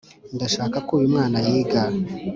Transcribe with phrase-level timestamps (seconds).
[0.35, 1.81] ndashaka ko uyu mwana yiga.